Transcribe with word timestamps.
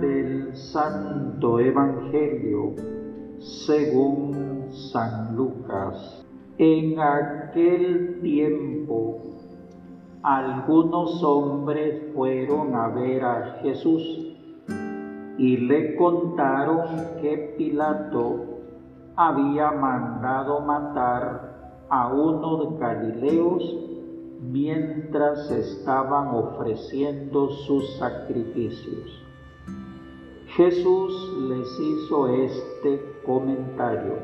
del 0.00 0.56
Santo 0.56 1.58
Evangelio 1.60 2.74
según 3.38 4.68
San 4.70 5.36
Lucas. 5.36 6.24
En 6.58 6.98
aquel 6.98 8.20
tiempo 8.20 9.20
algunos 10.22 11.22
hombres 11.22 12.12
fueron 12.14 12.74
a 12.74 12.88
ver 12.88 13.24
a 13.24 13.58
Jesús 13.62 14.02
y 15.36 15.56
le 15.56 15.96
contaron 15.96 16.86
que 17.20 17.54
Pilato 17.58 18.44
había 19.16 19.70
mandado 19.72 20.60
matar 20.60 21.84
a 21.88 22.08
unos 22.08 22.78
galileos 22.78 23.76
mientras 24.40 25.50
estaban 25.50 26.28
ofreciendo 26.28 27.50
sus 27.50 27.96
sacrificios. 27.98 29.23
Jesús 30.56 31.36
les 31.48 31.80
hizo 31.80 32.28
este 32.28 33.02
comentario. 33.26 34.18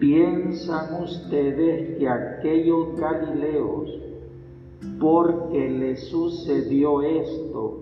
¿Piensan 0.00 1.02
ustedes 1.02 1.98
que 1.98 2.08
aquellos 2.08 2.96
galileos, 2.96 3.90
porque 4.98 5.68
les 5.68 6.08
sucedió 6.08 7.02
esto, 7.02 7.80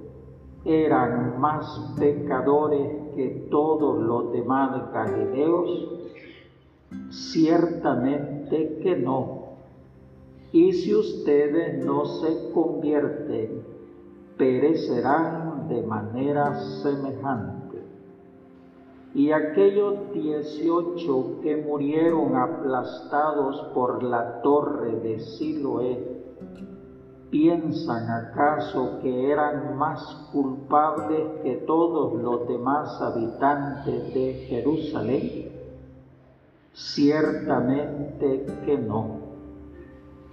eran 0.65 1.41
más 1.41 1.95
pecadores 1.97 3.15
que 3.15 3.47
todos 3.53 4.03
los 4.03 4.33
demás 4.33 4.93
galileos? 4.93 5.93
Ciertamente 7.11 8.81
que 8.83 8.97
no. 8.97 9.45
Y 10.51 10.73
si 10.73 10.93
ustedes 10.97 11.85
no 11.85 12.05
se 12.05 12.51
convierten, 12.53 13.63
perecerán 14.37 15.40
de 15.71 15.83
manera 15.83 16.61
semejante. 16.83 17.79
Y 19.15 19.33
aquellos 19.33 20.13
dieciocho 20.13 21.41
que 21.43 21.57
murieron 21.57 22.37
aplastados 22.37 23.61
por 23.73 24.03
la 24.03 24.43
torre 24.43 24.97
de 25.01 25.21
Siloé, 25.21 26.23
¿piensan 27.31 28.09
acaso 28.09 28.99
que 29.01 29.31
eran 29.31 29.77
más 29.77 30.29
culpables 30.33 31.43
que 31.43 31.57
todos 31.67 32.21
los 32.21 32.47
demás 32.49 33.01
habitantes 33.01 34.15
de 34.15 34.35
Jerusalén? 34.49 35.51
Ciertamente 36.73 38.47
que 38.65 38.79
no. 38.79 39.19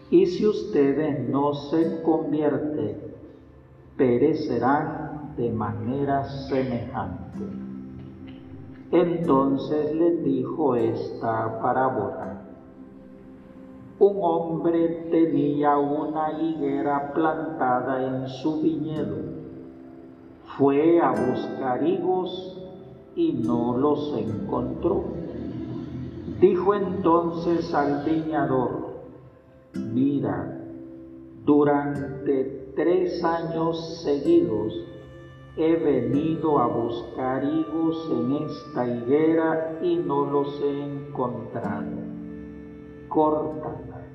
Y 0.09 0.25
si 0.27 0.45
ustedes 0.45 1.27
no 1.30 1.53
se 1.53 2.02
convierten, 2.03 3.08
perecerán 3.97 5.06
de 5.38 5.52
manera 5.52 6.23
semejante. 6.49 7.43
Entonces 8.91 9.93
les 9.95 10.23
dijo 10.23 10.75
esta 10.75 11.61
parábola. 11.61 12.41
Un 13.99 14.17
hombre 14.21 15.08
tenía 15.11 15.77
una 15.77 16.41
higuera 16.41 17.13
plantada 17.13 18.05
en 18.05 18.27
su 18.27 18.61
viñedo. 18.61 19.17
Fue 20.58 20.99
a 20.99 21.11
buscar 21.11 21.85
higos 21.85 22.58
y 23.15 23.33
no 23.33 23.77
los 23.77 24.15
encontró. 24.17 25.03
Dijo 26.39 26.75
entonces 26.75 27.73
al 27.73 28.05
viñador, 28.05 28.88
mira, 29.73 30.59
durante 31.43 32.71
tres 32.75 33.23
años 33.23 34.04
seguidos 34.04 34.73
he 35.57 35.75
venido 35.75 36.59
a 36.59 36.67
buscar 36.67 37.43
higos 37.43 38.09
en 38.11 38.33
esta 38.45 38.87
higuera 38.87 39.79
y 39.81 39.97
no 39.97 40.25
los 40.25 40.61
he 40.61 40.83
encontrado. 40.83 41.97
Córtala. 43.09 44.05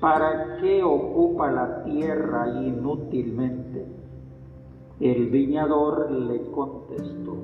¿Para 0.00 0.56
qué 0.60 0.82
ocupa 0.82 1.50
la 1.50 1.84
tierra 1.84 2.48
inútilmente? 2.62 3.86
El 5.00 5.26
viñador 5.28 6.10
le 6.10 6.50
contestó, 6.50 7.36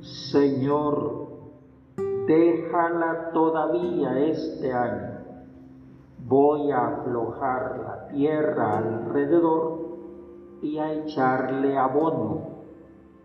Señor, 0.00 1.28
déjala 2.26 3.30
todavía 3.32 4.18
este 4.20 4.72
año 4.72 5.18
voy 6.28 6.70
a 6.70 6.88
aflojar 6.88 7.78
la 7.78 8.08
tierra 8.08 8.78
alrededor 8.78 9.77
y 10.62 10.78
a 10.78 10.92
echarle 10.92 11.76
abono 11.76 12.58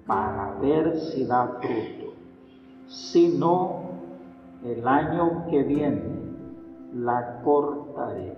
para 0.06 0.56
ver 0.60 0.98
si 1.00 1.26
da 1.26 1.60
fruto. 1.62 2.14
Si 2.88 3.38
no, 3.38 3.84
el 4.64 4.88
año 4.88 5.46
que 5.50 5.64
viene 5.64 6.24
la 6.94 7.42
cortaré. 7.44 8.38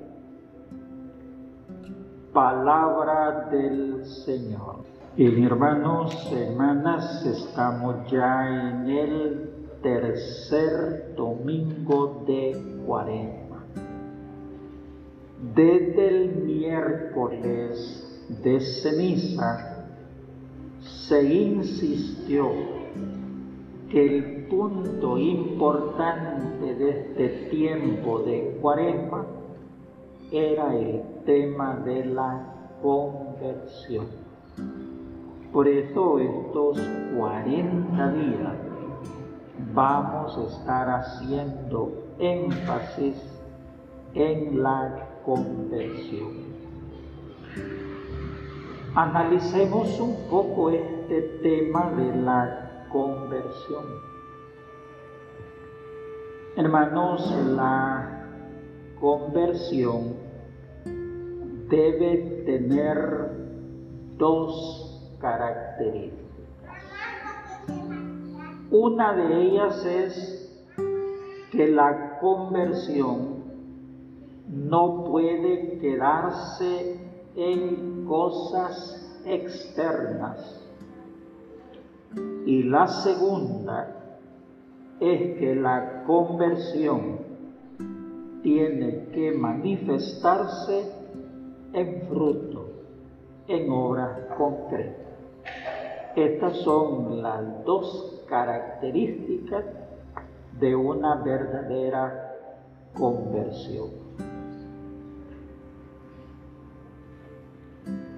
Palabra 2.33 3.47
del 3.51 4.05
Señor. 4.05 4.77
Y 5.17 5.43
hermanos, 5.45 6.29
hermanas, 6.33 7.25
estamos 7.25 8.11
ya 8.11 8.69
en 8.71 8.89
el 8.89 9.49
tercer 9.81 11.15
domingo 11.15 12.23
de 12.27 12.81
cuarenta. 12.85 13.55
Desde 15.53 16.07
el 16.07 16.35
miércoles 16.43 18.04
de 18.29 18.59
ceniza 18.59 19.87
se 20.81 21.23
insistió 21.23 22.49
que 23.89 24.17
el 24.17 24.47
punto 24.47 25.17
importante 25.17 26.75
de 26.75 26.89
este 26.89 27.49
tiempo 27.49 28.19
de 28.19 28.57
cuaresma 28.61 29.25
era 30.31 30.75
el 30.75 31.01
tema 31.25 31.75
de 31.85 32.05
la 32.05 32.53
conversión. 32.81 34.07
Por 35.53 35.67
eso 35.67 36.19
estos 36.19 36.79
40 37.17 38.11
días 38.11 38.57
vamos 39.73 40.37
a 40.37 40.43
estar 40.43 40.89
haciendo 40.89 41.91
énfasis 42.19 43.15
en 44.13 44.61
la 44.61 45.09
conversión. 45.23 46.54
Analicemos 48.95 49.99
un 49.99 50.15
poco 50.29 50.69
este 50.69 51.21
tema 51.43 51.91
de 51.97 52.15
la 52.15 52.87
conversión. 52.89 53.83
Hermanos, 56.55 57.29
la 57.57 58.25
conversión 58.97 60.15
debe 61.67 62.43
tener 62.45 63.31
dos 64.17 65.17
características. 65.19 66.85
Una 68.71 69.11
de 69.11 69.41
ellas 69.41 69.85
es 69.85 70.71
que 71.51 71.67
la 71.67 72.17
conversión 72.21 73.43
no 74.47 75.03
puede 75.03 75.79
quedarse 75.79 77.04
en 77.35 78.05
cosas 78.05 79.21
externas. 79.25 80.61
Y 82.45 82.63
la 82.63 82.87
segunda 82.87 83.95
es 84.99 85.37
que 85.37 85.55
la 85.55 86.03
conversión 86.05 87.19
tiene 88.41 89.07
que 89.11 89.31
manifestarse 89.31 90.91
en 91.73 92.07
fruto, 92.07 92.69
en 93.47 93.69
obras 93.71 94.19
concretas. 94.37 95.05
Estas 96.15 96.57
son 96.59 97.21
las 97.21 97.65
dos 97.65 98.23
características 98.29 99.65
de 100.59 100.75
una 100.75 101.15
verdadera 101.23 102.35
conversión. 102.93 103.89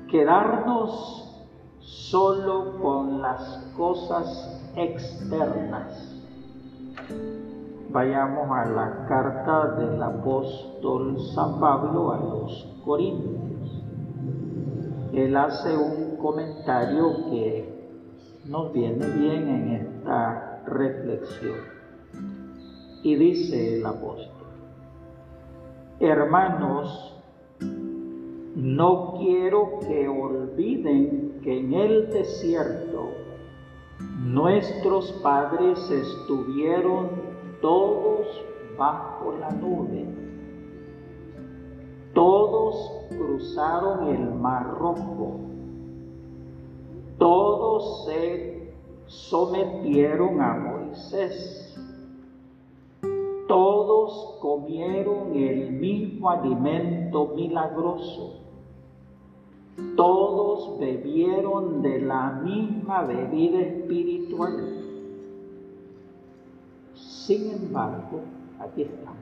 Quedarnos 0.09 1.23
solo 1.79 2.79
con 2.81 3.21
las 3.21 3.71
cosas 3.75 4.71
externas. 4.75 6.13
Vayamos 7.89 8.49
a 8.51 8.65
la 8.65 9.05
carta 9.07 9.75
del 9.75 10.01
apóstol 10.01 11.19
San 11.33 11.59
Pablo 11.59 12.11
a 12.11 12.17
los 12.17 12.67
Corintios. 12.85 13.83
Él 15.13 15.35
hace 15.35 15.75
un 15.75 16.17
comentario 16.17 17.29
que 17.29 17.77
nos 18.45 18.71
viene 18.71 19.05
bien 19.07 19.47
en 19.47 19.71
esta 19.75 20.61
reflexión. 20.65 21.59
Y 23.03 23.15
dice 23.15 23.77
el 23.77 23.85
apóstol, 23.85 24.47
hermanos, 25.99 27.16
No 28.57 29.13
quiero 29.19 29.81
que 29.81 30.07
olviden 30.07 31.41
que 31.43 31.59
en 31.59 31.73
el 31.73 32.09
desierto 32.09 33.11
nuestros 34.19 35.11
padres 35.21 35.77
estuvieron 35.91 37.09
todos 37.61 38.25
bajo 38.75 39.35
la 39.39 39.51
nube. 39.51 40.07
Todos 42.15 43.05
cruzaron 43.09 44.07
el 44.07 44.33
mar 44.33 44.75
rojo. 44.79 45.39
Todos 47.19 48.05
se 48.07 48.73
sometieron 49.05 50.41
a 50.41 50.55
Moisés 50.55 51.67
todos 53.47 54.37
comieron 54.41 55.35
el 55.35 55.71
mismo 55.71 56.29
alimento 56.29 57.33
milagroso. 57.35 58.46
Todos 59.95 60.79
bebieron 60.79 61.83
de 61.83 62.01
la 62.01 62.31
misma 62.31 63.03
bebida 63.03 63.59
espiritual. 63.59 64.83
Sin 66.95 67.51
embargo, 67.51 68.21
aquí 68.59 68.83
está. 68.83 69.13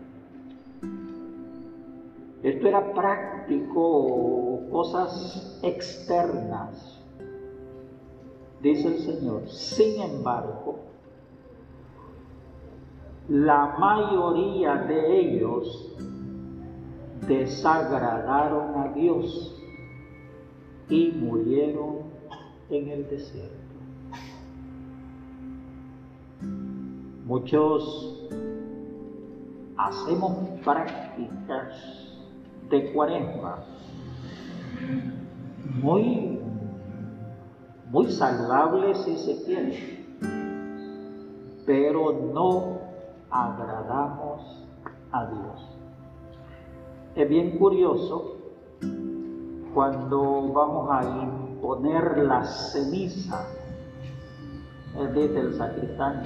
Esto 2.41 2.67
era 2.67 2.93
práctico, 2.93 4.61
cosas 4.71 5.59
externas. 5.61 7.01
Dice 8.61 8.87
el 8.87 8.99
Señor, 8.99 9.49
sin 9.49 10.01
embargo, 10.01 10.75
la 13.27 13.75
mayoría 13.77 14.75
de 14.75 15.19
ellos 15.19 15.91
desagradaron 17.27 18.75
a 18.75 18.93
Dios 18.93 19.64
y 20.89 21.11
murieron 21.11 21.97
en 22.69 22.89
el 22.89 23.09
desierto. 23.09 23.55
Muchos 27.25 28.29
hacemos 29.77 30.59
prácticas 30.63 31.73
de 32.69 32.93
cuaresma 32.93 33.63
muy, 35.81 36.39
muy 37.89 38.11
saludables 38.11 38.97
si 38.99 39.17
se 39.17 39.43
quiere, 39.43 40.05
pero 41.65 42.11
no 42.33 42.79
agradamos 43.29 44.63
a 45.11 45.25
Dios. 45.25 45.69
Es 47.15 47.29
bien 47.29 47.57
curioso 47.57 48.37
cuando 49.75 50.53
vamos 50.53 50.89
a 50.89 51.03
imponer 51.03 52.19
la 52.19 52.45
ceniza, 52.45 53.45
desde 55.13 55.41
el 55.41 55.53
sacristán, 55.55 56.23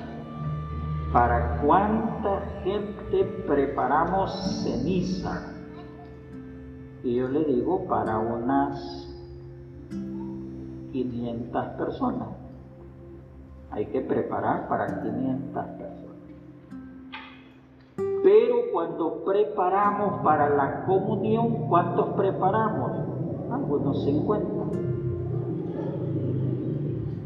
para 1.12 1.60
cuánta 1.62 2.42
gente 2.64 3.24
preparamos 3.48 4.62
ceniza. 4.64 5.52
Y 7.04 7.16
yo 7.16 7.28
le 7.28 7.44
digo 7.46 7.88
para 7.88 8.20
unas 8.20 9.10
500 10.92 11.66
personas. 11.70 12.28
Hay 13.72 13.88
que 13.88 14.02
preparar 14.02 14.68
para 14.68 15.02
500 15.02 15.66
personas. 15.66 16.00
Pero 18.22 18.56
cuando 18.72 19.24
preparamos 19.24 20.22
para 20.22 20.50
la 20.50 20.86
comunión, 20.86 21.68
¿cuántos 21.68 22.10
preparamos? 22.10 22.99
Algunos 23.52 24.04
50. 24.04 24.48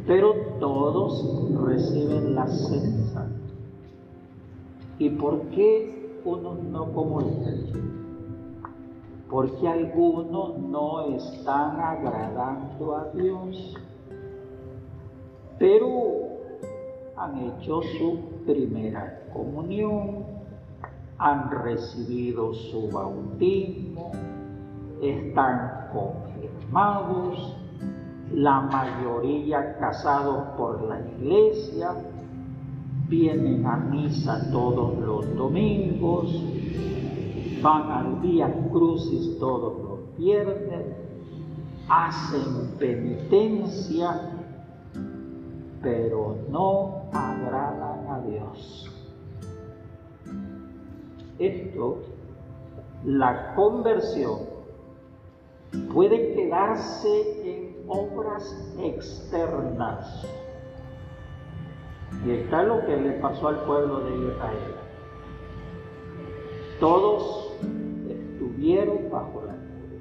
Pero 0.08 0.34
todos 0.60 1.26
reciben 1.66 2.36
la 2.36 2.48
ceniza. 2.48 3.28
¿Y 5.00 5.10
por 5.10 5.42
qué 5.50 6.22
unos 6.26 6.62
no 6.64 6.92
comulgan? 6.94 7.64
Porque 9.30 9.68
algunos 9.68 10.60
no 10.60 11.16
están 11.16 11.80
agradando 11.80 12.96
a 12.96 13.10
Dios, 13.14 13.76
pero 15.58 15.88
han 17.16 17.40
hecho 17.40 17.82
su 17.98 18.20
primera 18.46 19.24
comunión, 19.34 20.26
han 21.18 21.50
recibido 21.50 22.54
su 22.54 22.90
bautismo, 22.90 24.12
están 25.10 25.90
confirmados, 25.92 27.58
la 28.34 28.62
mayoría 28.62 29.78
casados 29.78 30.56
por 30.58 30.82
la 30.84 31.00
iglesia, 31.00 31.94
vienen 33.08 33.66
a 33.66 33.78
misa 33.78 34.50
todos 34.52 34.98
los 34.98 35.36
domingos, 35.36 36.44
van 37.62 37.92
al 37.92 38.22
día 38.22 38.52
crucis 38.72 39.38
todos 39.40 39.82
los 39.84 40.18
viernes, 40.18 40.96
hacen 41.88 42.76
penitencia, 42.80 44.32
pero 45.82 46.38
no 46.50 47.04
agradan 47.12 48.08
a 48.10 48.22
Dios. 48.22 48.90
Esto, 51.38 52.00
la 53.06 53.54
conversión 53.54 54.53
puede 55.94 56.34
quedarse 56.34 57.50
en 57.50 57.84
obras 57.88 58.76
externas. 58.80 60.26
Y 62.26 62.32
está 62.32 62.64
lo 62.64 62.86
que 62.86 62.96
le 62.96 63.12
pasó 63.14 63.48
al 63.48 63.64
pueblo 63.66 64.02
de 64.02 64.12
Israel. 64.28 64.76
Todos 66.80 67.52
estuvieron 68.10 69.10
bajo 69.12 69.42
la 69.46 69.54
nube. 69.54 70.00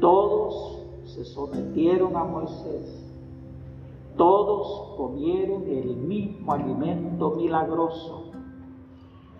Todos 0.00 0.84
se 1.04 1.24
sometieron 1.24 2.16
a 2.16 2.24
Moisés. 2.24 3.04
Todos 4.16 4.96
comieron 4.96 5.62
el 5.68 5.96
mismo 5.96 6.52
alimento 6.52 7.30
milagroso 7.36 8.28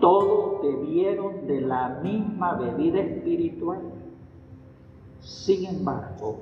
todos 0.01 0.63
bebieron 0.63 1.47
de 1.47 1.61
la 1.61 2.01
misma 2.03 2.55
bebida 2.55 3.01
espiritual. 3.01 3.81
Sin 5.29 5.67
embargo, 5.67 6.39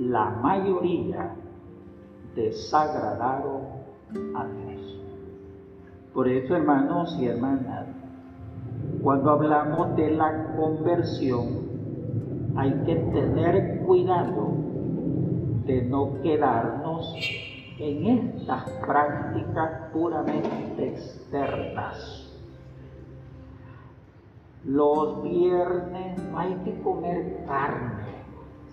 la 0.00 0.30
mayoría 0.30 1.34
desagradaron 2.34 3.60
a 4.34 4.46
Dios. 4.46 5.00
Por 6.14 6.26
eso, 6.26 6.56
hermanos 6.56 7.14
y 7.20 7.26
hermanas, 7.26 7.86
cuando 9.02 9.32
hablamos 9.32 9.94
de 9.96 10.12
la 10.12 10.54
conversión, 10.56 12.54
hay 12.56 12.72
que 12.86 12.96
tener 12.96 13.80
cuidado 13.80 14.48
de 15.66 15.82
no 15.82 16.22
quedarnos 16.22 17.14
en 17.78 18.06
estas 18.06 18.70
prácticas 18.86 19.92
puramente 19.92 20.88
externas 20.88 22.23
los 24.64 25.22
viernes 25.22 26.18
hay 26.34 26.54
que 26.64 26.80
comer 26.82 27.44
carne. 27.46 28.04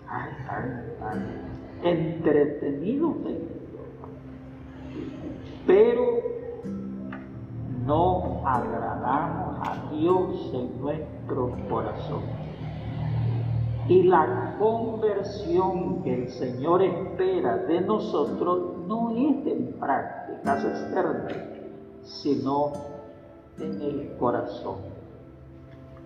Ay, 0.08 0.30
carne, 0.46 0.82
carne. 0.98 1.52
Entretenido, 1.82 3.14
pero 5.66 6.02
no 7.84 8.46
agradamos 8.46 9.68
a 9.68 9.90
Dios 9.92 10.50
en 10.54 10.80
nuestro 10.80 11.56
corazón. 11.68 12.22
Y 13.88 14.04
la 14.04 14.56
conversión 14.58 16.02
que 16.02 16.22
el 16.22 16.28
Señor 16.30 16.82
espera 16.82 17.56
de 17.56 17.80
nosotros 17.80 18.86
no 18.86 19.10
es 19.10 19.46
en 19.46 19.74
prácticas 19.78 20.64
externas, 20.64 21.34
sino 22.02 22.72
en 23.58 23.82
el 23.82 24.16
corazón. 24.18 24.91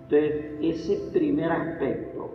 Entonces, 0.09 0.53
ese 0.61 1.11
primer 1.13 1.51
aspecto 1.51 2.31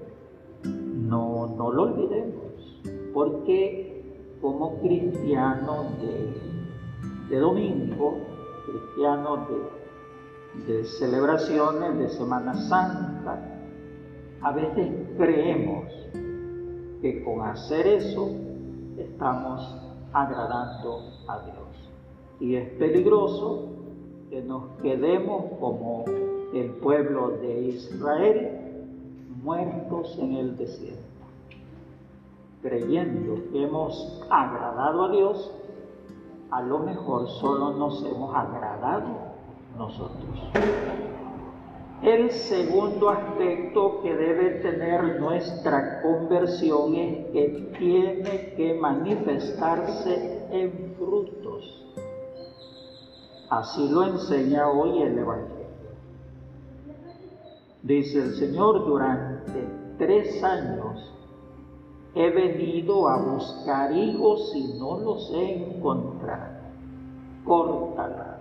no, 0.66 1.48
no 1.56 1.72
lo 1.72 1.84
olvidemos, 1.84 2.82
porque 3.13 4.04
como 4.42 4.78
cristianos 4.82 5.86
de, 7.30 7.40
domingo, 7.40 8.18
cristianos 8.66 9.40
de, 10.68 10.74
de 10.74 10.84
celebraciones 10.84 11.98
de 11.98 12.10
Semana 12.10 12.56
Santa, 12.56 13.42
a 14.42 14.51
veces 14.51 14.92
creemos 15.18 15.86
que 17.01 17.24
con 17.24 17.42
hacer 17.42 17.88
eso 17.88 18.32
estamos 18.98 19.62
agradando 20.12 21.00
a 21.30 21.40
Dios. 21.46 21.90
Y 22.42 22.56
es 22.56 22.70
peligroso 22.72 23.70
que 24.30 24.42
nos 24.42 24.63
quedemos 24.82 25.46
como 25.58 26.04
el 26.53 26.72
pueblo 26.72 27.29
de 27.38 27.62
Israel 27.62 28.62
muertos 29.43 30.17
en 30.20 30.34
el 30.34 30.58
desierto, 30.58 31.01
creyendo 32.62 33.36
que 33.51 33.63
hemos 33.63 34.22
agradado 34.29 35.05
a 35.05 35.12
Dios, 35.12 35.51
a 36.51 36.62
lo 36.62 36.79
mejor 36.79 37.27
solo 37.29 37.72
nos 37.72 38.03
hemos 38.05 38.36
agradado 38.36 39.08
nosotros. 39.77 40.51
El 42.03 42.31
segundo 42.31 43.10
aspecto 43.10 44.01
que 44.01 44.15
debe 44.15 44.62
tener 44.62 45.20
nuestra 45.20 46.01
conversión 46.01 46.96
es 46.96 47.27
que 47.27 47.75
tiene 47.77 48.53
que 48.55 48.74
manifestarse 48.74 50.48
en 50.51 50.96
frutos. 50.98 51.86
Así 53.50 53.88
lo 53.89 54.03
enseña 54.05 54.67
hoy 54.67 55.03
el 55.03 55.20
Evangelio. 55.20 55.61
Dice 57.84 58.20
el 58.22 58.34
Señor, 58.36 58.86
durante 58.86 59.68
tres 59.98 60.44
años 60.44 61.12
he 62.14 62.30
venido 62.30 63.08
a 63.08 63.18
buscar 63.24 63.92
hijos 63.92 64.54
y 64.56 64.78
no 64.78 65.00
los 65.00 65.32
he 65.34 65.66
encontrado. 65.66 66.62
Córtala. 67.44 68.38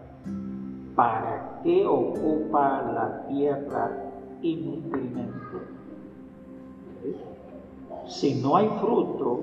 ¿Para 0.94 1.60
qué 1.62 1.86
ocupa 1.86 2.82
la 2.82 3.26
tierra 3.28 3.90
inútilmente? 4.42 5.40
Si 8.06 8.42
no 8.42 8.56
hay 8.56 8.68
fruto 8.80 9.40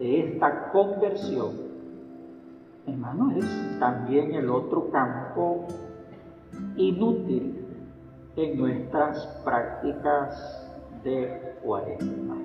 de 0.00 0.32
esta 0.32 0.72
conversión, 0.72 1.52
hermano, 2.86 3.30
es 3.36 3.78
también 3.78 4.34
el 4.34 4.50
otro 4.50 4.90
campo 4.90 5.66
inútil 6.76 7.63
en 8.36 8.58
nuestras 8.58 9.26
prácticas 9.44 10.70
de 11.04 11.56
cuaresma. 11.62 12.36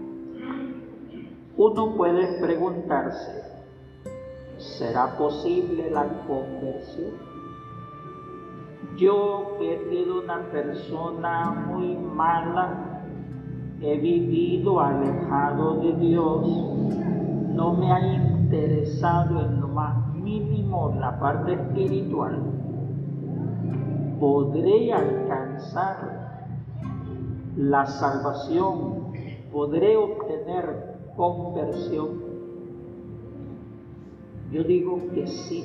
Uno 1.58 1.96
puede 1.96 2.40
preguntarse, 2.40 3.44
¿será 4.58 5.18
posible 5.18 5.90
la 5.90 6.06
conversión? 6.28 7.14
Yo 8.98 9.56
que 9.58 9.74
he 9.74 9.90
sido 9.90 10.22
una 10.22 10.42
persona 10.52 11.52
muy 11.68 11.96
mala, 11.98 13.02
he 13.82 13.98
vivido 13.98 14.80
alejado 14.80 15.82
de 15.82 15.94
Dios, 15.94 16.48
no 17.56 17.74
me 17.74 17.92
ha 17.92 18.00
interesado 18.00 19.42
en 19.42 19.62
lo 19.62 19.68
más 19.70 20.14
mínimo 20.14 20.96
la 21.00 21.20
parte 21.20 21.54
espiritual 21.54 22.59
podré 24.20 24.92
alcanzar 24.94 26.30
la 27.56 27.86
salvación, 27.86 29.14
podré 29.52 29.96
obtener 29.98 30.98
conversión. 31.16 32.30
Yo 34.52 34.64
digo 34.64 35.00
que 35.14 35.28
sí, 35.28 35.64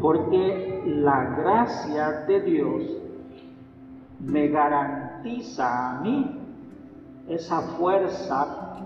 porque 0.00 0.82
la 0.86 1.36
gracia 1.36 2.24
de 2.26 2.40
Dios 2.40 2.82
me 4.20 4.48
garantiza 4.48 5.98
a 5.98 6.00
mí 6.00 6.38
esa 7.28 7.60
fuerza 7.60 8.84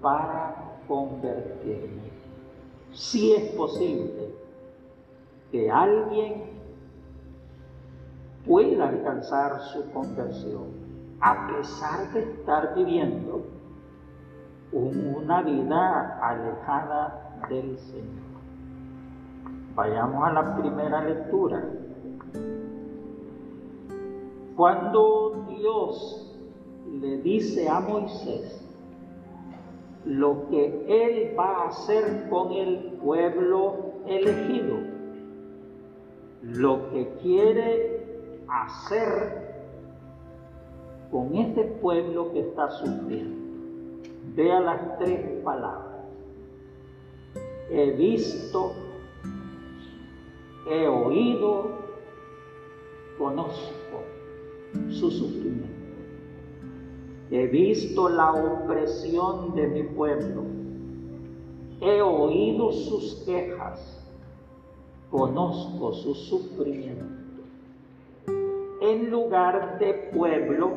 para 0.00 0.78
convertirme. 0.88 2.10
Si 2.92 3.32
es 3.32 3.52
posible 3.52 4.34
que 5.50 5.70
alguien 5.70 6.55
pueda 8.46 8.88
alcanzar 8.88 9.60
su 9.72 9.90
conversión, 9.92 10.64
a 11.20 11.48
pesar 11.48 12.12
de 12.12 12.20
estar 12.20 12.74
viviendo 12.74 13.42
una 14.72 15.42
vida 15.42 16.18
alejada 16.22 17.38
del 17.48 17.78
Señor. 17.78 18.26
Vayamos 19.74 20.24
a 20.24 20.32
la 20.32 20.56
primera 20.56 21.04
lectura. 21.04 21.64
Cuando 24.56 25.44
Dios 25.48 26.34
le 27.00 27.18
dice 27.18 27.68
a 27.68 27.80
Moisés 27.80 28.62
lo 30.06 30.48
que 30.48 30.84
él 30.88 31.36
va 31.38 31.64
a 31.64 31.68
hacer 31.68 32.28
con 32.30 32.52
el 32.52 32.98
pueblo 33.02 33.74
elegido, 34.06 34.78
lo 36.42 36.90
que 36.90 37.08
quiere 37.20 37.95
hacer 38.48 39.46
con 41.10 41.34
este 41.36 41.64
pueblo 41.64 42.32
que 42.32 42.40
está 42.40 42.70
sufriendo. 42.70 43.36
Vea 44.34 44.60
las 44.60 44.98
tres 44.98 45.42
palabras. 45.42 46.04
He 47.70 47.92
visto, 47.92 48.72
he 50.70 50.86
oído, 50.86 51.70
conozco 53.18 54.02
su 54.90 55.10
sufrimiento. 55.10 55.66
He 57.30 57.46
visto 57.46 58.08
la 58.08 58.32
opresión 58.32 59.54
de 59.54 59.66
mi 59.68 59.82
pueblo. 59.82 60.42
He 61.80 62.00
oído 62.00 62.72
sus 62.72 63.22
quejas. 63.24 63.92
Conozco 65.10 65.92
su 65.92 66.14
sufrimiento 66.14 67.15
en 68.86 69.10
lugar 69.10 69.78
de 69.78 69.94
pueblo, 70.14 70.72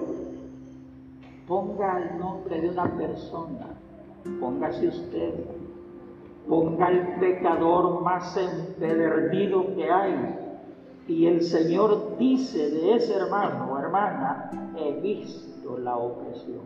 ponga 1.47 2.01
el 2.01 2.19
nombre 2.19 2.59
de 2.59 2.69
una 2.69 2.91
persona, 2.97 3.67
póngase 4.39 4.87
usted, 4.87 5.33
ponga 6.47 6.89
el 6.89 7.19
pecador 7.19 8.01
más 8.01 8.35
empedernido 8.35 9.75
que 9.75 9.91
hay. 9.91 10.35
Y 11.07 11.25
el 11.25 11.41
Señor 11.41 12.17
dice 12.17 12.69
de 12.69 12.95
ese 12.95 13.15
hermano 13.15 13.73
o 13.73 13.79
hermana, 13.79 14.73
he 14.77 14.99
visto 15.01 15.77
la 15.77 15.97
opresión, 15.97 16.61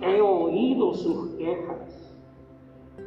he 0.00 0.20
oído 0.20 0.94
sus 0.94 1.30
quejas, 1.36 2.14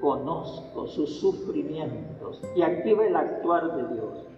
conozco 0.01 0.88
sus 0.88 1.20
sufrimientos. 1.20 2.41
Y 2.56 2.62
aquí 2.62 2.94
va 2.94 3.06
el 3.06 3.15
actuar 3.15 3.75
de 3.75 3.96
Dios 3.96 4.31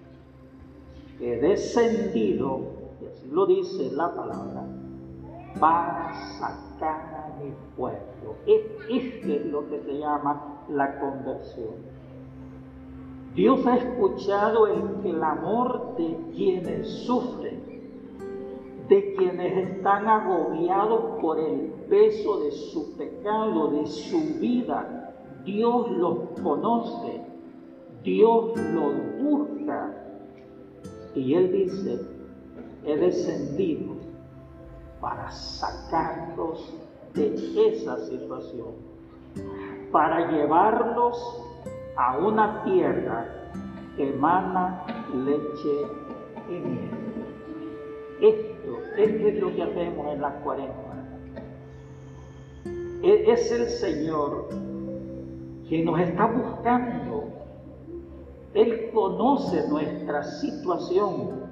he 1.25 1.37
descendido, 1.37 2.59
y 3.01 3.05
así 3.05 3.27
lo 3.31 3.45
dice 3.45 3.91
la 3.91 4.13
palabra, 4.13 4.65
para 5.59 6.13
sacar 6.39 7.15
a 7.15 7.43
mi 7.43 7.53
pueblo. 7.77 8.35
Esto 8.45 9.27
es 9.29 9.45
lo 9.45 9.67
que 9.69 9.79
se 9.79 9.99
llama 9.99 10.65
la 10.69 10.99
conversión. 10.99 11.93
Dios 13.35 13.65
ha 13.65 13.77
escuchado 13.77 14.67
el 14.67 14.81
clamor 15.01 15.95
de 15.97 16.17
quienes 16.35 16.87
sufren, 16.87 17.63
de 18.89 19.15
quienes 19.15 19.69
están 19.69 20.07
agobiados 20.07 21.19
por 21.21 21.39
el 21.39 21.71
peso 21.89 22.41
de 22.41 22.51
su 22.51 22.95
pecado, 22.95 23.69
de 23.69 23.87
su 23.87 24.39
vida. 24.39 25.15
Dios 25.45 25.89
los 25.91 26.17
conoce, 26.43 27.21
Dios 28.03 28.55
los 28.73 28.93
busca 29.21 30.02
y 31.15 31.33
él 31.35 31.51
dice, 31.51 32.01
he 32.85 32.97
descendido 32.97 33.93
para 34.99 35.29
sacarlos 35.31 36.73
de 37.13 37.35
esa 37.67 37.97
situación, 38.05 38.73
para 39.91 40.31
llevarlos 40.31 41.43
a 41.95 42.17
una 42.17 42.63
tierra 42.63 43.27
que 43.95 44.09
emana 44.09 44.85
leche 45.13 45.87
y 46.49 46.53
miel. 46.53 47.03
Esto, 48.21 48.79
es 48.97 49.41
lo 49.41 49.53
que 49.53 49.63
hacemos 49.63 50.13
en 50.13 50.21
las 50.21 50.33
cuaresma. 50.43 50.93
E-, 53.03 53.31
es 53.31 53.51
el 53.51 53.67
Señor 53.67 54.47
que 55.67 55.83
nos 55.83 55.99
está 55.99 56.25
buscando 56.27 57.42
él 58.53 58.91
conoce 58.93 59.67
nuestra 59.67 60.23
situación. 60.23 61.43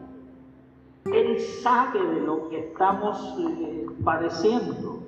Él 1.06 1.40
sabe 1.40 2.00
de 2.00 2.22
lo 2.22 2.50
que 2.50 2.60
estamos 2.60 3.36
eh, 3.40 3.88
padeciendo. 4.04 5.00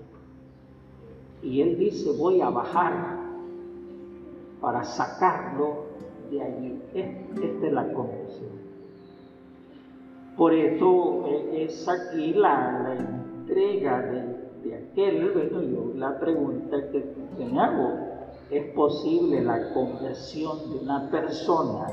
Y 1.44 1.62
Él 1.62 1.78
dice, 1.78 2.12
voy 2.18 2.42
a 2.42 2.50
bajar 2.50 3.20
para 4.60 4.84
sacarlo 4.84 5.86
de 6.32 6.42
allí. 6.42 6.82
Esta 6.94 7.68
es 7.68 7.74
la 7.74 7.94
condición. 7.94 8.64
Por 10.36 10.54
eso 10.54 11.26
eh, 11.28 11.66
es 11.66 11.88
aquí 11.88 12.34
la, 12.34 12.96
entrega 12.98 14.02
de, 14.02 14.76
aquel, 14.76 15.32
bueno, 15.32 15.62
yo 15.62 15.92
la 15.96 16.18
pregunta 16.20 16.78
que, 16.92 17.04
que 17.38 17.46
me 17.46 17.60
hago, 17.60 18.13
es 18.54 18.66
posible 18.74 19.44
la 19.44 19.74
conversión 19.74 20.58
de 20.70 20.78
una 20.84 21.10
persona 21.10 21.88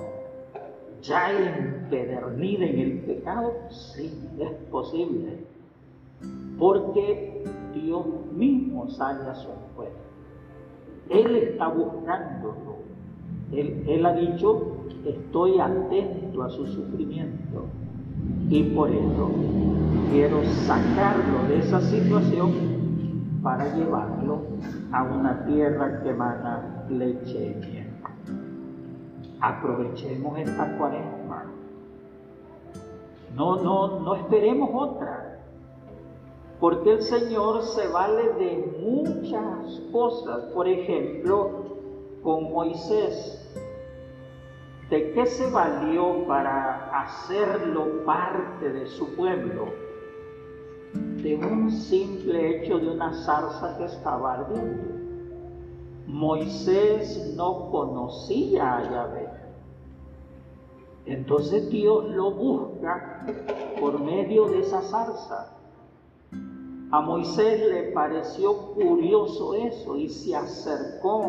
ya 1.02 1.32
empedernida 1.32 2.66
en 2.66 2.78
el 2.78 2.98
pecado? 3.00 3.52
Sí, 3.70 4.12
es 4.38 4.50
posible. 4.70 5.38
porque 6.58 7.42
Dios 7.72 8.04
mismo 8.34 8.90
sale 8.90 9.30
a 9.30 9.34
su 9.34 9.48
encuentro. 9.48 9.98
Él 11.08 11.36
está 11.36 11.68
buscándolo. 11.68 12.76
Él, 13.50 13.82
él 13.88 14.04
ha 14.04 14.12
dicho, 14.12 14.76
estoy 15.06 15.58
atento 15.58 16.42
a 16.42 16.50
su 16.50 16.66
sufrimiento 16.66 17.64
y 18.50 18.62
por 18.64 18.90
eso 18.90 19.30
quiero 20.12 20.44
sacarlo 20.44 21.48
de 21.48 21.60
esa 21.60 21.80
situación 21.80 22.69
para 23.42 23.74
llevarlo 23.74 24.42
a 24.92 25.02
una 25.02 25.44
tierra 25.44 26.02
que 26.02 26.10
emana 26.10 26.84
leche 26.88 27.46
y 27.46 27.66
miel. 27.66 27.90
Aprovechemos 29.40 30.38
esta 30.38 30.76
cuaresma. 30.76 31.44
No, 33.34 33.56
no, 33.56 34.00
no 34.00 34.14
esperemos 34.14 34.70
otra. 34.72 35.38
Porque 36.58 36.92
el 36.92 37.02
Señor 37.02 37.62
se 37.62 37.88
vale 37.88 38.34
de 38.34 38.76
muchas 38.84 39.80
cosas. 39.90 40.42
Por 40.52 40.68
ejemplo, 40.68 41.60
con 42.22 42.52
Moisés. 42.52 43.36
¿De 44.90 45.12
qué 45.12 45.24
se 45.24 45.50
valió 45.50 46.26
para 46.26 47.00
hacerlo 47.00 48.04
parte 48.04 48.70
de 48.70 48.86
su 48.88 49.14
pueblo? 49.14 49.79
De 51.22 51.36
un 51.36 51.70
simple 51.70 52.64
hecho 52.64 52.78
de 52.78 52.88
una 52.88 53.12
zarza 53.12 53.76
que 53.76 53.84
estaba 53.84 54.34
ardiendo. 54.34 55.00
Moisés 56.06 57.34
no 57.36 57.70
conocía 57.70 58.78
a 58.78 58.90
Yahvé. 58.90 59.28
Entonces 61.04 61.68
Dios 61.68 62.08
lo 62.10 62.30
busca 62.30 63.26
por 63.78 64.00
medio 64.00 64.46
de 64.48 64.60
esa 64.60 64.80
zarza. 64.80 65.56
A 66.90 67.00
Moisés 67.02 67.68
le 67.68 67.92
pareció 67.92 68.56
curioso 68.74 69.54
eso 69.54 69.96
y 69.96 70.08
se 70.08 70.34
acercó. 70.34 71.22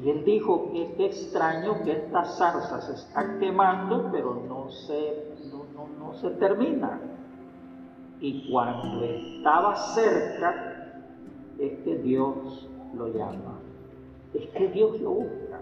Y 0.00 0.10
él 0.10 0.24
dijo 0.24 0.70
que 0.70 0.94
qué 0.96 1.06
extraño 1.06 1.82
que 1.82 1.92
esta 1.92 2.24
zarza 2.24 2.80
se 2.80 2.92
está 2.92 3.36
quemando, 3.38 4.10
pero 4.12 4.34
no 4.48 4.70
se, 4.70 5.34
no, 5.50 5.88
no 5.98 6.14
se 6.14 6.30
termina. 6.30 7.13
Y 8.24 8.50
cuando 8.50 9.04
estaba 9.04 9.76
cerca, 9.76 10.54
es 11.58 11.78
que 11.80 11.98
Dios 11.98 12.70
lo 12.94 13.08
llama. 13.08 13.58
Es 14.32 14.48
que 14.48 14.66
Dios 14.68 14.98
lo 15.02 15.10
busca. 15.10 15.60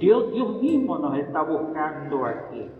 Dios, 0.00 0.32
Dios 0.32 0.62
mismo 0.62 0.96
nos 0.96 1.18
está 1.18 1.42
buscando 1.42 2.24
aquí. 2.24 2.70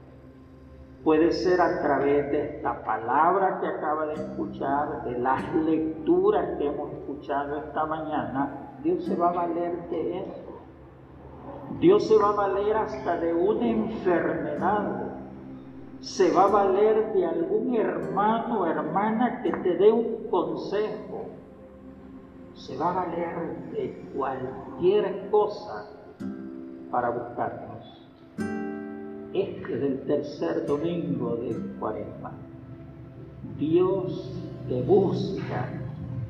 Puede 1.04 1.32
ser 1.32 1.61
a 1.61 1.82
través 1.82 2.30
de 2.30 2.56
esta 2.56 2.82
palabra 2.82 3.61
que 3.61 3.66
acaba 3.66 4.06
de 4.06 4.14
escuchar, 4.14 5.04
de 5.04 5.18
las 5.18 5.54
lecturas 5.56 6.56
que 6.56 6.68
hemos 6.68 6.94
escuchado 6.94 7.59
esta 7.59 7.85
mañana. 7.85 8.70
Dios 8.82 9.04
se 9.04 9.16
va 9.16 9.28
a 9.28 9.32
valer 9.32 9.87
de 9.90 10.18
eso. 10.20 10.61
Dios 11.78 12.09
se 12.09 12.16
va 12.16 12.30
a 12.30 12.49
valer 12.49 12.75
hasta 12.75 13.18
de 13.18 13.35
una 13.35 13.68
enfermedad. 13.68 15.09
Se 16.00 16.30
va 16.33 16.45
a 16.45 16.49
valer 16.49 17.12
de 17.12 17.26
algún 17.26 17.75
hermano 17.75 18.61
o 18.61 18.66
hermana 18.66 19.42
que 19.42 19.52
te 19.52 19.76
dé 19.76 19.92
un 19.92 20.28
consejo 20.30 21.11
se 22.61 22.76
va 22.76 22.90
a 22.90 23.07
valer 23.07 23.71
de 23.73 24.04
cualquier 24.14 25.30
cosa 25.30 25.87
para 26.90 27.11
buscarnos. 27.11 28.09
Este 29.33 29.76
es 29.76 29.83
el 29.83 30.02
tercer 30.07 30.66
domingo 30.66 31.37
de 31.37 31.57
cuaresma. 31.78 32.33
Dios 33.58 34.34
te 34.69 34.82
busca 34.82 35.69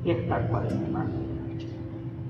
esta 0.05 0.47
cuaresma 0.47 1.05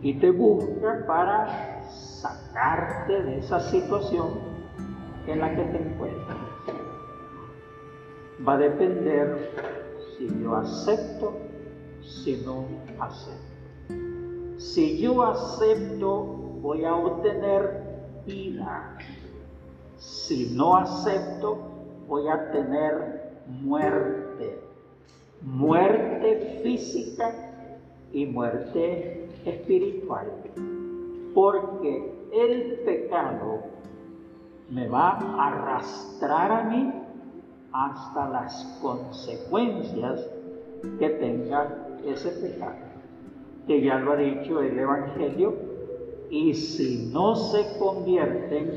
y 0.01 0.13
te 0.15 0.32
busca 0.32 1.06
para 1.06 1.84
sacarte 1.89 3.21
de 3.23 3.38
esa 3.39 3.60
situación 3.60 4.30
en 5.27 5.39
la 5.39 5.56
que 5.56 5.63
te 5.63 5.77
encuentras. 5.77 6.20
Va 8.47 8.54
a 8.54 8.58
depender 8.58 9.51
si 10.17 10.27
yo 10.41 10.56
acepto, 10.56 11.34
si 12.01 12.41
no 12.43 12.65
acepto. 12.99 13.51
Si 14.58 14.99
yo 14.99 15.21
acepto, 15.23 16.23
voy 16.62 16.86
a 16.86 16.95
obtener 16.95 17.84
vida. 18.25 18.97
Si 19.97 20.56
no 20.56 20.75
acepto, 20.75 21.58
voy 22.08 22.27
a 22.30 22.51
tener 22.51 23.32
muerte. 23.47 24.60
Muerte 25.41 26.62
física 26.63 27.32
y 28.12 28.25
muerte 28.25 29.27
espiritual. 29.45 30.32
Porque 31.36 32.12
el 32.32 32.80
pecado 32.86 33.60
me 34.69 34.88
va 34.88 35.12
a 35.12 35.47
arrastrar 35.47 36.51
a 36.51 36.63
mí 36.63 37.00
hasta 37.73 38.29
las 38.29 38.79
consecuencias 38.81 40.27
que 40.99 41.10
tenga 41.10 41.88
ese 42.05 42.29
pecado 42.31 42.91
que 43.67 43.81
ya 43.81 43.99
lo 43.99 44.13
ha 44.13 44.15
dicho 44.15 44.62
el 44.62 44.77
Evangelio, 44.77 45.55
y 46.29 46.53
si 46.53 47.10
no 47.13 47.36
se 47.36 47.77
convierten, 47.77 48.71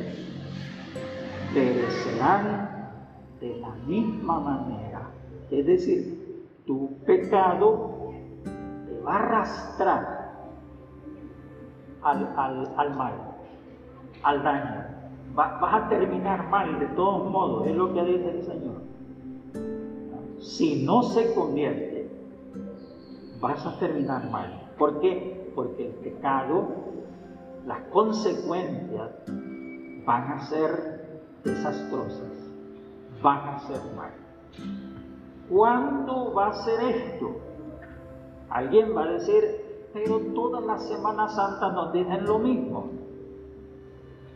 perecerán 1.53 2.91
de 3.41 3.57
la 3.59 3.71
misma 3.87 4.41
manera. 4.41 5.11
Es 5.51 5.67
decir, 5.67 6.49
tu 6.67 6.97
pecado 7.07 8.13
te 8.45 9.01
va 9.01 9.15
a 9.15 9.19
arrastrar 9.19 10.25
al, 12.03 12.95
mal, 12.97 13.15
al 14.23 14.43
daño. 14.43 14.94
Vas 15.35 15.75
a 15.75 15.89
terminar 15.89 16.49
mal 16.49 16.79
de 16.79 16.87
todos 16.89 17.31
modos, 17.31 17.67
es 17.67 17.75
lo 17.75 17.93
que 17.93 18.05
dice 18.05 18.31
el 18.31 18.43
Señor. 18.45 18.75
Si 20.41 20.85
no 20.85 21.03
se 21.03 21.35
convierte, 21.35 22.09
vas 23.41 23.67
a 23.67 23.79
terminar 23.79 24.31
mal. 24.31 24.71
¿Por 24.79 25.01
qué? 25.01 25.53
Porque 25.55 25.89
el 25.89 25.95
pecado, 25.95 26.69
las 27.67 27.81
consecuencias 27.93 29.11
van 30.05 30.33
a 30.33 30.47
ser 30.47 31.21
desastrosas, 31.45 32.51
van 33.23 33.49
a 33.49 33.59
ser 33.61 33.81
mal. 33.97 34.13
¿Cuándo 35.49 36.33
va 36.33 36.49
a 36.49 36.53
ser 36.53 36.81
esto? 36.81 37.37
Alguien 38.51 38.97
va 38.97 39.05
a 39.05 39.13
decir, 39.13 39.89
pero 39.93 40.19
todas 40.35 40.65
las 40.65 40.87
Semanas 40.87 41.35
Santas 41.35 41.73
nos 41.73 41.93
dicen 41.93 42.25
lo 42.25 42.39
mismo. 42.39 43.04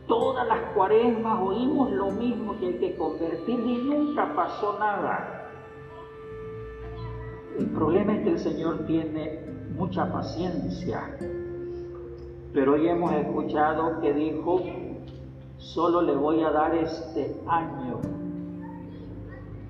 Todas 0.09 0.47
las 0.47 0.73
cuaresmas 0.73 1.39
oímos 1.39 1.91
lo 1.91 2.09
mismo 2.09 2.57
que 2.57 2.65
hay 2.65 2.79
que 2.79 2.97
convertir 2.97 3.59
y 3.59 3.77
nunca 3.77 4.33
pasó 4.35 4.75
nada. 4.79 5.51
El 7.59 7.67
problema 7.67 8.15
es 8.15 8.23
que 8.23 8.29
el 8.31 8.39
Señor 8.39 8.87
tiene 8.87 9.45
mucha 9.77 10.11
paciencia. 10.11 11.15
Pero 12.53 12.73
hoy 12.73 12.87
hemos 12.87 13.11
escuchado 13.11 14.01
que 14.01 14.11
dijo, 14.15 14.59
solo 15.57 16.01
le 16.01 16.15
voy 16.15 16.41
a 16.41 16.49
dar 16.49 16.73
este 16.73 17.39
año. 17.47 17.99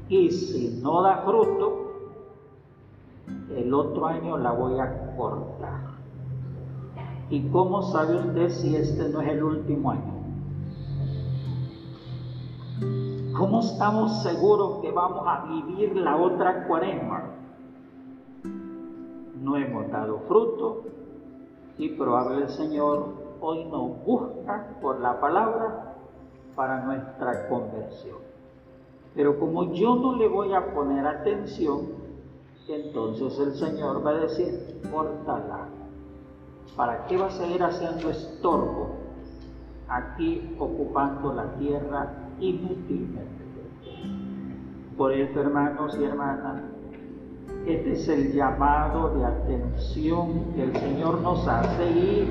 Y 0.07 0.31
si 0.31 0.79
no 0.81 1.01
da 1.01 1.17
fruto, 1.17 1.91
el 3.57 3.73
otro 3.73 4.05
año 4.05 4.37
la 4.37 4.53
voy 4.53 4.79
a 4.79 5.17
cortar. 5.17 5.81
¿Y 7.29 7.41
cómo 7.49 7.81
sabe 7.81 8.15
usted 8.15 8.49
si 8.51 8.77
este 8.77 9.09
no 9.09 9.19
es 9.19 9.27
el 9.27 9.43
último 9.43 9.91
año? 9.91 10.18
¿Cómo 13.37 13.61
estamos 13.61 14.23
seguros 14.23 14.81
que 14.81 14.91
vamos 14.91 15.23
a 15.25 15.45
vivir 15.45 15.95
la 15.95 16.17
otra 16.17 16.67
cuaresma? 16.67 17.39
no 19.41 19.57
hemos 19.57 19.89
dado 19.89 20.19
fruto 20.27 20.83
y 21.77 21.89
probable 21.89 22.43
el 22.43 22.49
Señor 22.49 23.05
hoy 23.41 23.65
nos 23.65 24.03
busca 24.05 24.77
por 24.81 24.99
la 24.99 25.19
palabra 25.19 25.95
para 26.55 26.83
nuestra 26.83 27.47
conversión. 27.47 28.17
Pero 29.15 29.39
como 29.39 29.73
yo 29.73 29.95
no 29.95 30.15
le 30.15 30.27
voy 30.27 30.53
a 30.53 30.73
poner 30.73 31.05
atención, 31.07 31.87
entonces 32.67 33.39
el 33.39 33.55
Señor 33.55 34.05
va 34.05 34.11
a 34.11 34.19
decir, 34.19 34.81
córtala. 34.91 35.67
¿Para 36.75 37.07
qué 37.07 37.17
va 37.17 37.27
a 37.27 37.31
seguir 37.31 37.63
haciendo 37.63 38.09
estorbo 38.09 38.89
aquí 39.87 40.55
ocupando 40.59 41.33
la 41.33 41.55
tierra 41.55 42.28
inútilmente? 42.39 43.39
Por 44.97 45.13
eso, 45.13 45.39
hermanos 45.39 45.97
y 45.99 46.03
hermanas, 46.03 46.61
este 47.65 47.93
es 47.93 48.07
el 48.09 48.33
llamado 48.33 49.15
de 49.15 49.25
atención 49.25 50.53
que 50.55 50.63
el 50.63 50.75
Señor 50.75 51.21
nos 51.21 51.47
hace 51.47 51.89
y 51.89 52.27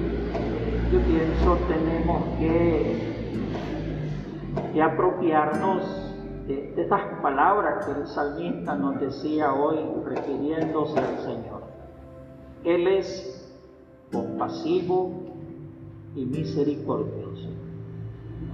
yo 0.93 1.01
pienso 1.01 1.59
tenemos 1.69 2.23
que, 2.39 2.97
que 4.73 4.83
apropiarnos 4.83 5.83
de, 6.47 6.75
estas 6.77 7.21
palabras 7.21 7.87
que 7.87 7.93
el 7.93 8.07
salmista 8.07 8.75
nos 8.75 9.01
decía 9.01 9.53
hoy 9.53 9.79
refiriéndose 10.05 10.99
al 10.99 11.19
Señor. 11.19 11.63
Él 12.65 12.89
es 12.89 13.55
compasivo 14.11 15.13
y 16.17 16.25
misericordioso. 16.25 17.49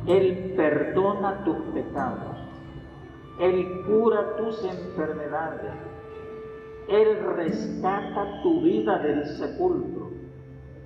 Él 0.07 0.53
perdona 0.57 1.45
tus 1.45 1.57
pecados. 1.73 2.37
Él 3.40 3.83
cura 3.87 4.37
tus 4.37 4.62
enfermedades. 4.64 5.73
Él 6.88 7.19
rescata 7.37 8.43
tu 8.43 8.61
vida 8.61 8.99
del 8.99 9.25
sepulcro 9.25 10.11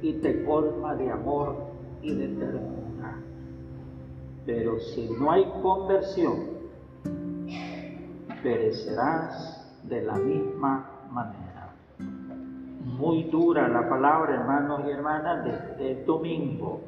y 0.00 0.14
te 0.14 0.44
colma 0.44 0.94
de 0.94 1.10
amor 1.10 1.56
y 2.02 2.14
de 2.14 2.28
ternura. 2.28 3.18
Pero 4.46 4.78
si 4.78 5.10
no 5.10 5.32
hay 5.32 5.44
conversión, 5.60 6.58
perecerás 8.42 9.80
de 9.82 10.02
la 10.02 10.14
misma 10.14 10.90
manera. 11.10 11.74
Muy 12.98 13.24
dura 13.24 13.68
la 13.68 13.88
palabra, 13.88 14.34
hermanos 14.34 14.82
y 14.86 14.90
hermanas, 14.90 15.44
de 15.44 15.50
este 15.50 16.04
domingo, 16.04 16.82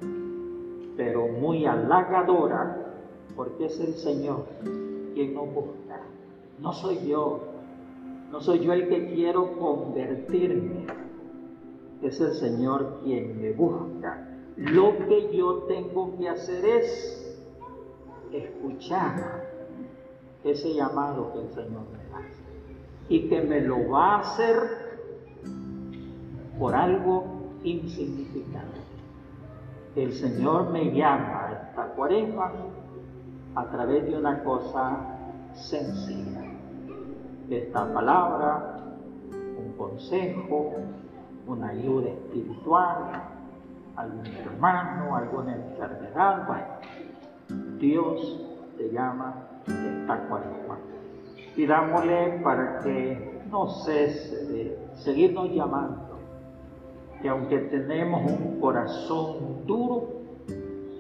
pero 1.00 1.28
muy 1.28 1.64
halagadora, 1.64 2.76
porque 3.34 3.64
es 3.64 3.80
el 3.80 3.94
Señor 3.94 4.44
quien 5.14 5.32
nos 5.32 5.50
busca. 5.50 6.02
No 6.58 6.74
soy 6.74 7.08
yo, 7.08 7.40
no 8.30 8.38
soy 8.42 8.58
yo 8.58 8.74
el 8.74 8.86
que 8.86 9.14
quiero 9.14 9.58
convertirme, 9.58 10.86
es 12.02 12.20
el 12.20 12.34
Señor 12.34 13.00
quien 13.02 13.40
me 13.40 13.52
busca. 13.52 14.28
Lo 14.58 14.98
que 15.08 15.34
yo 15.34 15.62
tengo 15.62 16.18
que 16.18 16.28
hacer 16.28 16.66
es 16.66 17.34
escuchar 18.30 19.48
ese 20.44 20.74
llamado 20.74 21.32
que 21.32 21.38
el 21.40 21.50
Señor 21.54 21.84
me 21.94 22.18
hace 22.18 22.42
y 23.08 23.26
que 23.30 23.40
me 23.40 23.62
lo 23.62 23.88
va 23.88 24.16
a 24.16 24.20
hacer 24.20 24.56
por 26.58 26.74
algo 26.74 27.24
insignificante. 27.64 28.80
El 29.96 30.12
Señor 30.12 30.70
me 30.70 30.92
llama 30.92 31.46
a 31.46 31.52
esta 31.52 31.86
cuaresma 31.96 32.52
a 33.56 33.64
través 33.66 34.06
de 34.06 34.16
una 34.16 34.42
cosa 34.44 34.98
sencilla. 35.52 36.42
Esta 37.48 37.92
palabra, 37.92 38.76
un 39.32 39.72
consejo, 39.76 40.74
una 41.48 41.70
ayuda 41.70 42.10
espiritual, 42.10 43.20
algún 43.96 44.26
hermano, 44.26 45.16
alguna 45.16 45.56
enfermedad, 45.56 46.46
bueno, 46.46 47.78
Dios 47.80 48.40
te 48.78 48.92
llama 48.92 49.34
esta 49.66 50.28
cuaresma. 50.28 50.78
Pidámosle 51.56 52.40
para 52.44 52.78
que 52.80 53.40
no 53.50 53.66
cese 53.68 54.46
de 54.46 54.78
seguirnos 54.94 55.50
llamando, 55.50 56.09
que 57.20 57.28
aunque 57.28 57.58
tenemos 57.58 58.30
un 58.30 58.60
corazón 58.60 59.66
duro, 59.66 60.08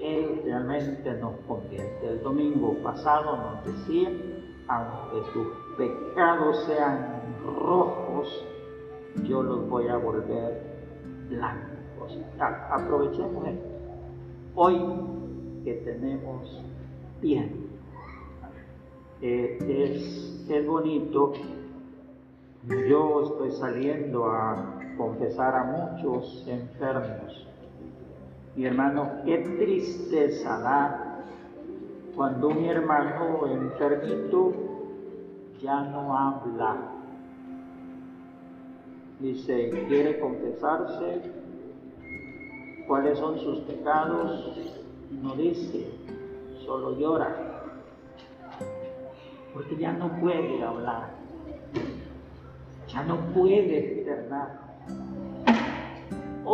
Él 0.00 0.42
realmente 0.44 1.12
nos 1.14 1.34
convierte. 1.46 2.08
El 2.08 2.22
domingo 2.22 2.74
pasado 2.82 3.36
nos 3.36 3.64
decía, 3.64 4.10
aunque 4.68 5.30
tus 5.32 5.46
pecados 5.76 6.64
sean 6.66 7.22
rojos, 7.44 8.46
yo 9.24 9.42
los 9.42 9.68
voy 9.68 9.88
a 9.88 9.96
volver 9.96 10.62
blancos. 11.28 12.18
aprovechemos 12.38 13.46
esto. 13.46 13.66
Hoy 14.54 14.78
que 15.64 15.74
tenemos 15.74 16.62
tiempo 17.20 17.70
es, 19.20 20.46
es 20.48 20.66
bonito. 20.66 21.32
Yo 22.88 23.22
estoy 23.22 23.50
saliendo 23.52 24.26
a 24.26 24.79
confesar 25.00 25.54
a 25.54 25.64
muchos 25.64 26.44
enfermos. 26.46 27.46
Mi 28.54 28.66
hermano, 28.66 29.22
qué 29.24 29.38
tristeza 29.58 30.58
da 30.60 31.22
cuando 32.14 32.48
un 32.48 32.64
hermano 32.66 33.46
enfermito 33.46 34.52
ya 35.62 35.84
no 35.84 36.14
habla. 36.16 36.76
Dice, 39.20 39.70
quiere 39.88 40.20
confesarse, 40.20 41.22
cuáles 42.86 43.18
son 43.18 43.38
sus 43.38 43.60
pecados, 43.60 44.70
no 45.22 45.34
dice, 45.34 45.86
solo 46.64 46.98
llora 46.98 47.50
porque 49.52 49.76
ya 49.76 49.92
no 49.92 50.08
puede 50.20 50.62
hablar, 50.62 51.10
ya 52.86 53.02
no 53.02 53.16
puede 53.34 53.78
externar. 53.78 54.69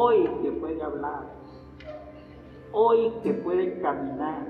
Hoy 0.09 0.31
que 0.41 0.53
puede 0.53 0.81
hablar, 0.81 1.27
hoy 2.73 3.13
que 3.25 3.35
puede 3.35 3.81
caminar, 3.81 4.47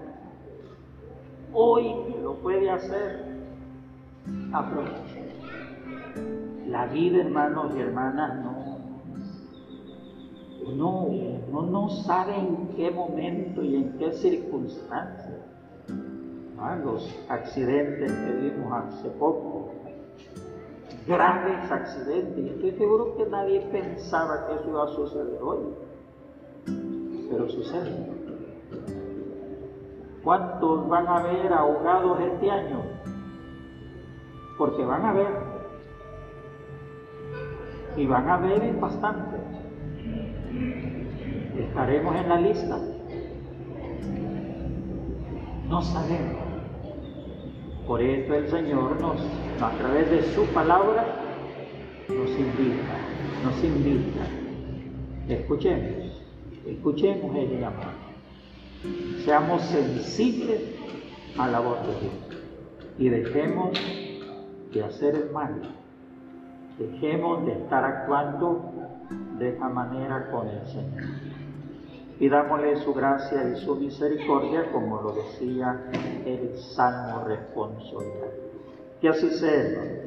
hoy 1.55 1.95
que 2.07 2.21
lo 2.21 2.35
puede 2.35 2.69
hacer, 2.69 3.25
aproveche. 4.53 5.33
La 6.67 6.85
vida, 6.89 7.23
hermanos 7.23 7.73
y 7.75 7.81
hermanas, 7.81 8.39
no, 8.45 8.79
no, 10.75 11.09
no, 11.51 11.63
no 11.63 11.89
sabe 11.89 12.37
en 12.37 12.69
qué 12.77 12.91
momento 12.91 13.63
y 13.63 13.77
en 13.77 13.97
qué 13.97 14.13
circunstancia. 14.13 15.39
Los 16.85 17.19
accidentes 17.31 18.13
que 18.13 18.33
vimos 18.33 18.73
hace 18.73 19.09
poco, 19.09 19.73
graves 21.07 21.71
accidentes. 21.71 22.53
Estoy 22.53 22.73
seguro 22.73 23.17
que 23.17 23.27
nadie 23.27 23.61
pensaba 23.73 24.47
que 24.47 24.55
eso 24.55 24.69
iba 24.69 24.85
a 24.85 24.89
suceder 24.89 25.39
hoy, 25.41 25.59
pero 27.31 27.49
sucede. 27.49 28.17
¿Cuántos 30.25 30.89
van 30.89 31.07
a 31.07 31.23
ver 31.23 31.53
ahogados 31.53 32.21
este 32.21 32.51
año? 32.51 32.83
Porque 34.59 34.85
van 34.85 35.05
a 35.05 35.13
ver. 35.13 35.57
Y 37.97 38.07
van 38.07 38.29
a 38.29 38.39
ver 38.39 38.75
bastante. 38.81 39.37
Estaremos 41.57 42.17
en 42.17 42.29
la 42.29 42.41
lista. 42.41 42.79
No 45.69 45.81
sabemos. 45.81 46.46
Por 47.87 48.03
eso 48.03 48.35
el 48.35 48.49
Señor 48.49 49.01
nos, 49.01 49.21
a 49.63 49.71
través 49.79 50.11
de 50.11 50.23
su 50.35 50.45
palabra, 50.47 51.07
nos 52.09 52.31
invita, 52.31 52.99
nos 53.45 53.63
invita. 53.63 54.27
Escuchemos, 55.29 56.23
escuchemos 56.67 57.37
el 57.37 57.61
llamado. 57.61 58.07
Seamos 59.25 59.63
sensibles 59.63 60.63
a 61.39 61.49
la 61.49 61.61
voz 61.61 61.79
de 61.87 62.01
Dios 62.01 62.43
y 62.99 63.09
dejemos 63.09 63.71
de 64.73 64.83
hacer 64.83 65.15
el 65.15 65.31
mal. 65.31 65.63
Dejemos 66.79 67.47
de 67.47 67.53
estar 67.53 67.85
actuando 67.85 68.73
de 69.39 69.51
esa 69.51 69.69
manera 69.69 70.29
con 70.31 70.49
el 70.49 70.67
Señor. 70.67 71.05
Pidámosle 72.19 72.77
su 72.77 72.95
gracia 72.95 73.49
y 73.51 73.57
su 73.63 73.77
misericordia, 73.77 74.73
como 74.73 75.03
lo 75.03 75.13
decía 75.13 75.91
el 76.25 76.57
Salmo 76.59 77.25
responsorial. 77.25 78.31
Que 79.01 79.09
así 79.11 79.29
sea, 79.31 80.06